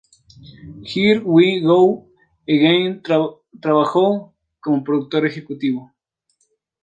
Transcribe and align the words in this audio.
Here 0.91 1.21
We 1.23 1.59
Go 1.61 2.07
Again, 2.47 3.03
trabajo 3.03 4.33
como 4.59 4.77
un 4.77 4.83
productor 4.83 5.27
ejecutivo. 5.27 5.93